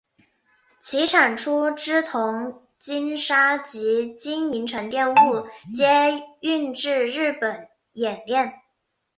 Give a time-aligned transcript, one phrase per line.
[0.79, 8.63] 其产出之铜精砂及金银沉淀物皆运至日本冶炼。